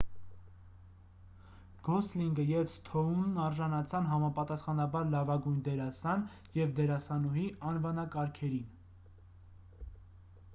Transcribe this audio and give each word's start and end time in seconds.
գոսլինգը 1.87 2.45
և 2.51 2.63
սթոունն 2.71 3.35
արժանացան 3.43 4.09
համապաստախանաբար 4.13 5.05
լավագույն 5.17 5.61
դերասան 5.69 6.25
և 6.61 6.73
դերասանուհի 6.81 7.45
անվանկարգերին 7.73 8.67